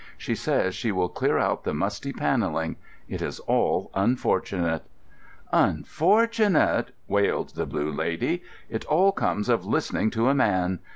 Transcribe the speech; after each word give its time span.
She 0.17 0.33
says 0.33 0.73
she 0.73 0.91
will 0.91 1.09
clear 1.09 1.37
out 1.37 1.63
the 1.63 1.75
musty 1.75 2.11
panelling. 2.11 2.77
It 3.07 3.21
is 3.21 3.37
all 3.41 3.91
unfortunate." 3.93 4.83
"Unfortunate!" 5.51 6.95
wailed 7.07 7.49
the 7.49 7.67
Blue 7.67 7.91
Lady. 7.91 8.41
"It 8.67 8.83
all 8.85 9.11
comes 9.11 9.47
of 9.47 9.63
listening 9.67 10.09
to 10.09 10.27
a 10.29 10.33
man. 10.33 10.79